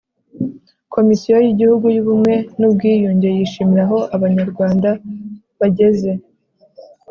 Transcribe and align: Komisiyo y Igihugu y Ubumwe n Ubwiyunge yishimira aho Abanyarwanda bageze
Komisiyo 0.93 1.35
y 1.45 1.47
Igihugu 1.53 1.85
y 1.95 1.99
Ubumwe 2.03 2.33
n 2.59 2.61
Ubwiyunge 2.69 3.27
yishimira 3.37 3.83
aho 3.87 3.97
Abanyarwanda 4.15 4.89
bageze 5.59 6.11